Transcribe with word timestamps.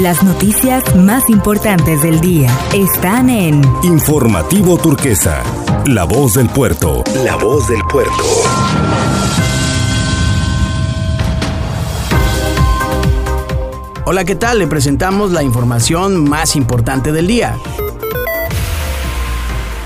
Las 0.00 0.24
noticias 0.24 0.96
más 0.96 1.30
importantes 1.30 2.02
del 2.02 2.20
día 2.20 2.50
están 2.74 3.30
en 3.30 3.62
Informativo 3.84 4.76
Turquesa, 4.76 5.40
La 5.86 6.02
Voz 6.02 6.34
del 6.34 6.48
Puerto. 6.48 7.04
La 7.24 7.36
Voz 7.36 7.68
del 7.68 7.80
Puerto. 7.88 8.12
Hola, 14.04 14.24
¿qué 14.24 14.34
tal? 14.34 14.58
Le 14.58 14.66
presentamos 14.66 15.30
la 15.30 15.44
información 15.44 16.28
más 16.28 16.56
importante 16.56 17.12
del 17.12 17.28
día. 17.28 17.56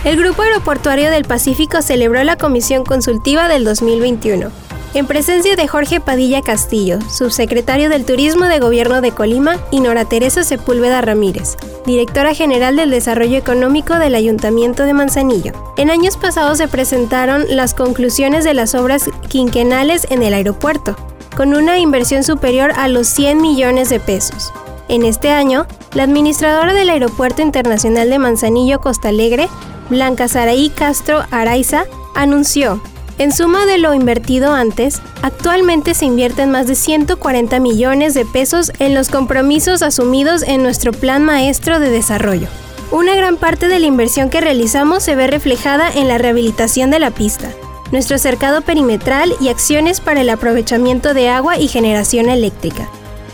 El 0.04 0.16
Grupo 0.16 0.40
Aeroportuario 0.40 1.10
del 1.10 1.26
Pacífico 1.26 1.82
celebró 1.82 2.24
la 2.24 2.38
Comisión 2.38 2.82
Consultiva 2.82 3.46
del 3.46 3.64
2021, 3.64 4.50
en 4.94 5.06
presencia 5.06 5.56
de 5.56 5.68
Jorge 5.68 6.00
Padilla 6.00 6.42
Castillo, 6.42 6.98
subsecretario 7.10 7.88
del 7.88 8.04
Turismo 8.04 8.46
de 8.46 8.58
Gobierno 8.58 9.00
de 9.00 9.12
Colima, 9.12 9.56
y 9.70 9.80
Nora 9.80 10.04
Teresa 10.04 10.44
Sepúlveda 10.44 11.00
Ramírez, 11.00 11.56
directora 11.86 12.34
general 12.34 12.76
del 12.76 12.90
Desarrollo 12.90 13.36
Económico 13.36 13.98
del 13.98 14.14
Ayuntamiento 14.14 14.84
de 14.84 14.94
Manzanillo. 14.94 15.52
En 15.76 15.90
años 15.90 16.16
pasados 16.16 16.58
se 16.58 16.68
presentaron 16.68 17.44
las 17.48 17.74
conclusiones 17.74 18.44
de 18.44 18.54
las 18.54 18.74
obras 18.74 19.10
quinquenales 19.28 20.06
en 20.10 20.22
el 20.22 20.34
aeropuerto, 20.34 20.96
con 21.36 21.54
una 21.54 21.78
inversión 21.78 22.24
superior 22.24 22.72
a 22.76 22.88
los 22.88 23.06
100 23.08 23.40
millones 23.40 23.90
de 23.90 24.00
pesos. 24.00 24.52
En 24.88 25.04
este 25.04 25.30
año, 25.30 25.66
la 25.94 26.04
administradora 26.04 26.72
del 26.72 26.88
Aeropuerto 26.88 27.42
Internacional 27.42 28.08
de 28.08 28.18
Manzanillo 28.18 28.80
Costa 28.80 29.10
Alegre, 29.10 29.48
Blanca 29.90 30.28
Saraí 30.28 30.70
Castro 30.70 31.24
Araiza, 31.30 31.84
anunció, 32.14 32.80
en 33.18 33.32
suma 33.32 33.66
de 33.66 33.78
lo 33.78 33.94
invertido 33.94 34.52
antes, 34.52 35.02
actualmente 35.22 35.94
se 35.94 36.06
invierten 36.06 36.50
más 36.50 36.66
de 36.68 36.76
140 36.76 37.58
millones 37.58 38.14
de 38.14 38.24
pesos 38.24 38.72
en 38.78 38.94
los 38.94 39.08
compromisos 39.08 39.82
asumidos 39.82 40.42
en 40.42 40.62
nuestro 40.62 40.92
Plan 40.92 41.24
Maestro 41.24 41.80
de 41.80 41.90
Desarrollo. 41.90 42.46
Una 42.92 43.16
gran 43.16 43.36
parte 43.36 43.68
de 43.68 43.80
la 43.80 43.86
inversión 43.86 44.30
que 44.30 44.40
realizamos 44.40 45.02
se 45.02 45.16
ve 45.16 45.26
reflejada 45.26 45.90
en 45.92 46.08
la 46.08 46.16
rehabilitación 46.16 46.90
de 46.90 47.00
la 47.00 47.10
pista, 47.10 47.50
nuestro 47.90 48.18
cercado 48.18 48.60
perimetral 48.62 49.34
y 49.40 49.48
acciones 49.48 50.00
para 50.00 50.20
el 50.20 50.30
aprovechamiento 50.30 51.12
de 51.12 51.28
agua 51.28 51.58
y 51.58 51.68
generación 51.68 52.28
eléctrica. 52.28 52.88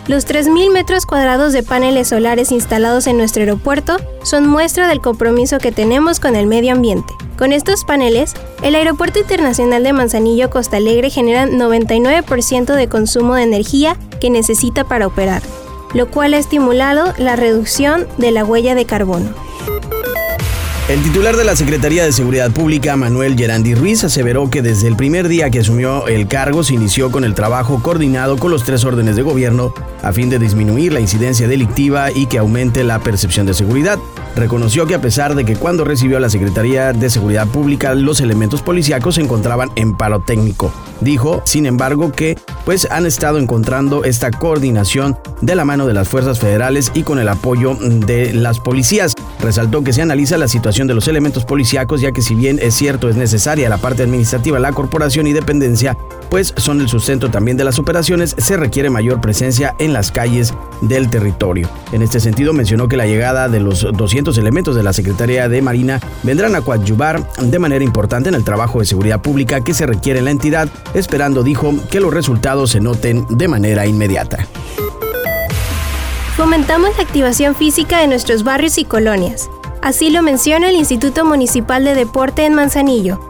Los 0.06 0.26
3.000 0.26 0.70
metros 0.70 1.06
cuadrados 1.06 1.52
de 1.52 1.62
paneles 1.62 2.08
solares 2.08 2.52
instalados 2.52 3.06
en 3.06 3.16
nuestro 3.16 3.42
aeropuerto 3.42 3.96
son 4.22 4.46
muestra 4.46 4.86
del 4.86 5.00
compromiso 5.00 5.58
que 5.58 5.72
tenemos 5.72 6.20
con 6.20 6.36
el 6.36 6.46
medio 6.46 6.72
ambiente. 6.72 7.12
Con 7.38 7.52
estos 7.52 7.84
paneles, 7.84 8.34
el 8.62 8.76
Aeropuerto 8.76 9.18
Internacional 9.18 9.82
de 9.82 9.92
Manzanillo 9.92 10.50
Costa 10.50 10.76
Alegre 10.76 11.10
genera 11.10 11.46
99% 11.46 12.74
de 12.74 12.88
consumo 12.88 13.34
de 13.34 13.42
energía 13.42 13.96
que 14.20 14.30
necesita 14.30 14.84
para 14.84 15.08
operar, 15.08 15.42
lo 15.94 16.08
cual 16.08 16.34
ha 16.34 16.38
estimulado 16.38 17.12
la 17.18 17.34
reducción 17.34 18.06
de 18.18 18.30
la 18.30 18.44
huella 18.44 18.76
de 18.76 18.84
carbono. 18.84 19.43
El 20.86 21.02
titular 21.02 21.34
de 21.38 21.44
la 21.44 21.56
Secretaría 21.56 22.04
de 22.04 22.12
Seguridad 22.12 22.50
Pública, 22.50 22.94
Manuel 22.94 23.38
Gerandi 23.38 23.74
Ruiz, 23.74 24.04
aseveró 24.04 24.50
que 24.50 24.60
desde 24.60 24.86
el 24.86 24.96
primer 24.96 25.28
día 25.28 25.48
que 25.48 25.60
asumió 25.60 26.06
el 26.08 26.28
cargo 26.28 26.62
se 26.62 26.74
inició 26.74 27.10
con 27.10 27.24
el 27.24 27.32
trabajo 27.34 27.82
coordinado 27.82 28.36
con 28.36 28.50
los 28.50 28.64
tres 28.64 28.84
órdenes 28.84 29.16
de 29.16 29.22
gobierno 29.22 29.72
a 30.02 30.12
fin 30.12 30.28
de 30.28 30.38
disminuir 30.38 30.92
la 30.92 31.00
incidencia 31.00 31.48
delictiva 31.48 32.10
y 32.10 32.26
que 32.26 32.36
aumente 32.36 32.84
la 32.84 32.98
percepción 32.98 33.46
de 33.46 33.54
seguridad. 33.54 33.98
Reconoció 34.36 34.86
que 34.86 34.94
a 34.94 35.00
pesar 35.00 35.34
de 35.34 35.46
que 35.46 35.56
cuando 35.56 35.84
recibió 35.84 36.20
la 36.20 36.28
Secretaría 36.28 36.92
de 36.92 37.08
Seguridad 37.08 37.46
Pública 37.46 37.94
los 37.94 38.20
elementos 38.20 38.60
policíacos 38.60 39.14
se 39.14 39.22
encontraban 39.22 39.70
en 39.76 39.96
paro 39.96 40.20
técnico. 40.20 40.70
Dijo, 41.00 41.40
sin 41.46 41.64
embargo, 41.64 42.12
que 42.12 42.36
pues 42.66 42.88
han 42.90 43.06
estado 43.06 43.38
encontrando 43.38 44.04
esta 44.04 44.30
coordinación 44.30 45.16
de 45.40 45.54
la 45.54 45.64
mano 45.64 45.86
de 45.86 45.94
las 45.94 46.08
fuerzas 46.08 46.40
federales 46.40 46.92
y 46.94 47.04
con 47.04 47.18
el 47.18 47.28
apoyo 47.28 47.74
de 47.80 48.34
las 48.34 48.60
policías. 48.60 49.13
Resaltó 49.44 49.84
que 49.84 49.92
se 49.92 50.00
analiza 50.00 50.38
la 50.38 50.48
situación 50.48 50.88
de 50.88 50.94
los 50.94 51.06
elementos 51.06 51.44
policíacos 51.44 52.00
ya 52.00 52.12
que 52.12 52.22
si 52.22 52.34
bien 52.34 52.58
es 52.62 52.74
cierto 52.74 53.10
es 53.10 53.16
necesaria 53.16 53.68
la 53.68 53.76
parte 53.76 54.02
administrativa, 54.02 54.58
la 54.58 54.72
corporación 54.72 55.26
y 55.26 55.34
dependencia, 55.34 55.98
pues 56.30 56.54
son 56.56 56.80
el 56.80 56.88
sustento 56.88 57.30
también 57.30 57.58
de 57.58 57.64
las 57.64 57.78
operaciones, 57.78 58.34
se 58.38 58.56
requiere 58.56 58.88
mayor 58.88 59.20
presencia 59.20 59.74
en 59.78 59.92
las 59.92 60.10
calles 60.12 60.54
del 60.80 61.10
territorio. 61.10 61.68
En 61.92 62.00
este 62.00 62.20
sentido 62.20 62.54
mencionó 62.54 62.88
que 62.88 62.96
la 62.96 63.04
llegada 63.04 63.50
de 63.50 63.60
los 63.60 63.86
200 63.92 64.38
elementos 64.38 64.76
de 64.76 64.82
la 64.82 64.94
Secretaría 64.94 65.46
de 65.46 65.60
Marina 65.60 66.00
vendrán 66.22 66.54
a 66.54 66.62
coadyuvar 66.62 67.28
de 67.38 67.58
manera 67.58 67.84
importante 67.84 68.30
en 68.30 68.36
el 68.36 68.44
trabajo 68.44 68.80
de 68.80 68.86
seguridad 68.86 69.20
pública 69.20 69.60
que 69.60 69.74
se 69.74 69.84
requiere 69.84 70.20
en 70.20 70.24
la 70.24 70.30
entidad, 70.30 70.70
esperando, 70.94 71.42
dijo, 71.42 71.74
que 71.90 72.00
los 72.00 72.14
resultados 72.14 72.70
se 72.70 72.80
noten 72.80 73.26
de 73.28 73.46
manera 73.46 73.86
inmediata. 73.86 74.48
Fomentamos 76.36 76.96
la 76.96 77.04
activación 77.04 77.54
física 77.54 78.00
de 78.00 78.08
nuestros 78.08 78.42
barrios 78.42 78.78
y 78.78 78.84
colonias. 78.84 79.48
Así 79.82 80.10
lo 80.10 80.20
menciona 80.20 80.68
el 80.68 80.74
Instituto 80.74 81.24
Municipal 81.24 81.84
de 81.84 81.94
Deporte 81.94 82.44
en 82.44 82.54
Manzanillo. 82.54 83.20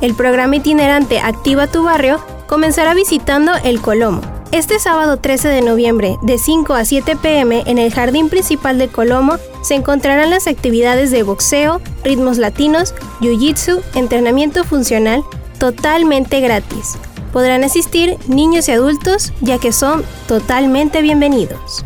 El 0.00 0.14
programa 0.14 0.56
itinerante 0.56 1.20
Activa 1.20 1.66
tu 1.66 1.82
Barrio 1.82 2.24
comenzará 2.46 2.94
visitando 2.94 3.52
el 3.64 3.82
Colomo. 3.82 4.22
Este 4.50 4.78
sábado 4.78 5.18
13 5.18 5.48
de 5.48 5.60
noviembre, 5.60 6.16
de 6.22 6.38
5 6.38 6.72
a 6.72 6.86
7 6.86 7.16
pm, 7.16 7.64
en 7.66 7.76
el 7.76 7.92
jardín 7.92 8.30
principal 8.30 8.78
de 8.78 8.88
Colomo, 8.88 9.34
se 9.62 9.74
encontrarán 9.74 10.30
las 10.30 10.46
actividades 10.46 11.10
de 11.10 11.22
boxeo, 11.22 11.82
ritmos 12.02 12.38
latinos, 12.38 12.94
jiu-jitsu, 13.20 13.82
entrenamiento 13.94 14.64
funcional, 14.64 15.22
totalmente 15.58 16.40
gratis. 16.40 16.96
Podrán 17.30 17.62
asistir 17.62 18.16
niños 18.26 18.68
y 18.68 18.72
adultos, 18.72 19.34
ya 19.42 19.58
que 19.58 19.72
son 19.72 20.02
totalmente 20.26 21.02
bienvenidos. 21.02 21.84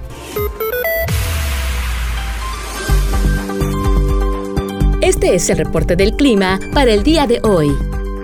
Este 5.20 5.34
es 5.34 5.50
el 5.50 5.58
reporte 5.58 5.96
del 5.96 6.14
clima 6.14 6.60
para 6.72 6.92
el 6.92 7.02
día 7.02 7.26
de 7.26 7.40
hoy, 7.42 7.76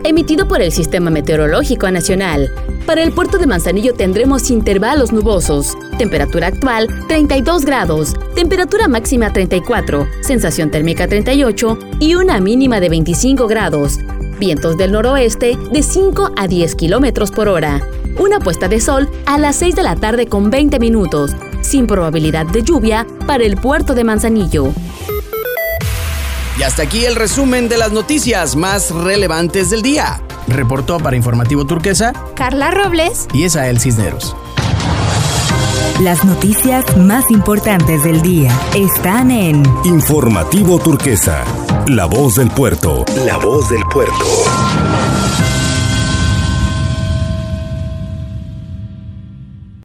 emitido 0.05 0.47
por 0.47 0.63
el 0.63 0.71
Sistema 0.71 1.11
Meteorológico 1.11 1.91
Nacional. 1.91 2.53
Para 2.87 3.03
el 3.03 3.11
puerto 3.11 3.37
de 3.37 3.49
Manzanillo 3.49 3.95
tendremos 3.95 4.49
intervalos 4.49 5.13
nubosos. 5.13 5.77
Temperatura 5.99 6.47
actual 6.47 6.87
32 7.09 7.65
grados, 7.65 8.15
temperatura 8.37 8.87
máxima 8.87 9.33
34, 9.33 10.07
sensación 10.21 10.71
térmica 10.71 11.09
38 11.09 11.79
y 11.99 12.15
una 12.15 12.39
mínima 12.39 12.79
de 12.79 12.91
25 12.91 13.49
grados. 13.49 13.99
Vientos 14.39 14.77
del 14.77 14.93
noroeste 14.93 15.59
de 15.73 15.83
5 15.83 16.31
a 16.37 16.47
10 16.47 16.77
kilómetros 16.77 17.33
por 17.33 17.49
hora. 17.49 17.83
Una 18.21 18.39
puesta 18.39 18.69
de 18.69 18.81
sol 18.81 19.09
a 19.27 19.37
las 19.37 19.57
6 19.57 19.75
de 19.75 19.83
la 19.83 19.97
tarde 19.97 20.29
con 20.29 20.49
20 20.49 20.79
minutos, 20.79 21.35
sin 21.61 21.89
probabilidad 21.89 22.47
de 22.47 22.63
lluvia 22.63 23.05
para 23.27 23.43
el 23.43 23.57
puerto 23.57 23.97
de 23.97 24.05
Manzanillo. 24.05 24.73
Y 26.59 26.63
hasta 26.63 26.83
aquí 26.85 27.05
el 27.05 27.17
resumen 27.17 27.69
de 27.69 27.79
las 27.79 27.93
noticias 27.93 28.55
más 28.55 28.91
relevantes 28.91 29.71
del 29.71 29.83
día. 29.83 30.21
Reportó 30.47 30.99
para 30.99 31.17
Informativo 31.17 31.67
Turquesa 31.67 32.13
Carla 32.37 32.71
Robles 32.71 33.27
y 33.33 33.45
Esael 33.45 33.81
Cisneros. 33.81 34.37
Las 36.01 36.25
noticias 36.25 36.97
más 36.97 37.31
importantes 37.31 38.03
del 38.05 38.21
día 38.21 38.53
están 38.75 39.31
en 39.31 39.63
Informativo 39.85 40.79
Turquesa, 40.79 41.45
La 41.87 42.07
Voz 42.07 42.37
del 42.37 42.51
Puerto. 42.51 43.05
La 43.25 43.37
Voz 43.37 43.69
del 43.71 43.83
Puerto. 43.93 44.25